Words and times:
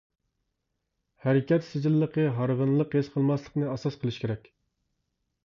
ھەرىكەت 1.25 1.67
سىجىللىقى 1.67 2.25
ھارغىنلىق 2.39 2.97
ھېس 3.01 3.11
قىلماسلىقنى 3.17 3.71
ئاساس 3.75 4.01
قىلىش 4.03 4.21
كېرەك. 4.27 4.51